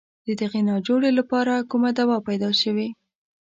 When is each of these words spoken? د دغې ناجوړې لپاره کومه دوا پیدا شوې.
د 0.27 0.27
دغې 0.41 0.61
ناجوړې 0.69 1.11
لپاره 1.19 1.67
کومه 1.69 1.89
دوا 1.99 2.17
پیدا 2.27 2.49
شوې. 2.61 2.87